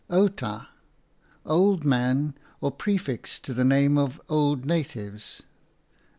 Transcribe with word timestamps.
Outa, 0.09 0.67
old 1.45 1.85
man, 1.85 2.33
prefix 2.79 3.37
to 3.37 3.53
the 3.53 3.63
name 3.63 3.99
of 3.99 4.19
old 4.29 4.65
natives. 4.65 5.43